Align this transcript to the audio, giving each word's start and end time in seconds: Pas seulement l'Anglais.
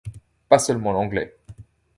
Pas 0.49 0.57
seulement 0.57 0.93
l'Anglais. 0.93 1.37